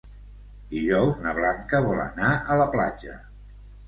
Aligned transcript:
Dijous 0.69 1.19
na 1.25 1.33
Blanca 1.39 1.81
vol 1.87 2.01
anar 2.05 2.31
a 2.55 2.57
la 2.61 2.65
platja. 2.77 3.19